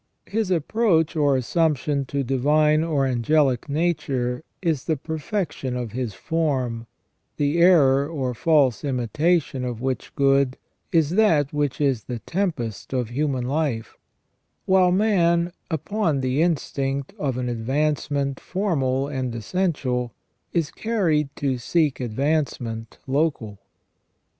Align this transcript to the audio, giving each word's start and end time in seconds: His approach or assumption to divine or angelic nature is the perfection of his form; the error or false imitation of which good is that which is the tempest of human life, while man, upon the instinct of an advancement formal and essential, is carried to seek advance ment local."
His 0.25 0.49
approach 0.49 1.15
or 1.15 1.37
assumption 1.37 2.05
to 2.05 2.23
divine 2.23 2.83
or 2.83 3.05
angelic 3.05 3.69
nature 3.69 4.43
is 4.59 4.85
the 4.85 4.97
perfection 4.97 5.75
of 5.75 5.91
his 5.91 6.15
form; 6.15 6.87
the 7.37 7.59
error 7.59 8.09
or 8.09 8.33
false 8.33 8.83
imitation 8.83 9.63
of 9.63 9.79
which 9.79 10.11
good 10.15 10.57
is 10.91 11.11
that 11.11 11.53
which 11.53 11.79
is 11.79 12.05
the 12.05 12.17
tempest 12.17 12.93
of 12.93 13.09
human 13.09 13.45
life, 13.45 13.95
while 14.65 14.91
man, 14.91 15.53
upon 15.69 16.21
the 16.21 16.41
instinct 16.41 17.13
of 17.19 17.37
an 17.37 17.47
advancement 17.47 18.39
formal 18.39 19.07
and 19.07 19.35
essential, 19.35 20.13
is 20.51 20.71
carried 20.71 21.29
to 21.35 21.59
seek 21.59 21.99
advance 21.99 22.59
ment 22.59 22.97
local." 23.05 23.59